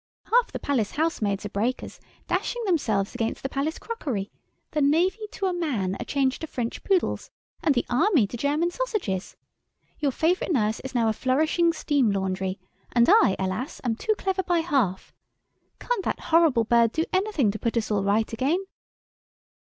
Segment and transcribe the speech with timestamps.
[0.33, 4.31] Half the Palace housemaids are breakers, dashing themselves against the Palace crockery:
[4.71, 7.29] the Navy, to a man, are changed to French poodles,
[7.61, 9.35] and the Army to German sausages.
[9.99, 12.59] Your favourite nurse is now a flourishing steam laundry,
[12.91, 13.79] and I, alas!
[13.83, 15.13] am too clever by half.
[15.77, 18.65] Can't that horrible bird do anything to put us all right again?"